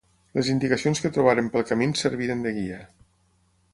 Les 0.37 0.47
indicacions 0.53 1.01
que 1.03 1.11
trobàrem 1.17 1.51
pel 1.57 1.67
camí 1.73 1.89
ens 1.91 2.03
serviren 2.07 2.43
de 2.47 2.55
guia. 2.57 2.81